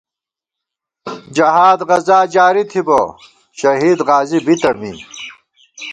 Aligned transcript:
جہاد 1.35 1.79
غزا 1.89 2.19
جاری 2.33 2.63
تھِبہ، 2.71 3.01
شہید 3.59 3.99
غازی 4.07 4.39
بِتہ 4.45 4.71
می 4.79 4.91